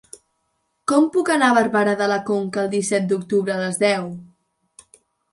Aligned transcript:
Com 0.91 1.03
puc 1.17 1.27
anar 1.33 1.49
a 1.51 1.55
Barberà 1.57 1.93
de 1.99 2.07
la 2.11 2.17
Conca 2.29 2.59
el 2.61 2.71
disset 2.71 3.05
d'octubre 3.11 3.53
a 3.57 3.59
les 3.65 3.77
deu? 3.83 4.09